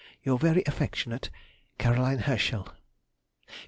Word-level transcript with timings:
Your 0.23 0.39
very 0.39 0.63
affectionate 0.65 1.29
CAR. 1.77 1.93
HERSCHEL. 2.17 2.73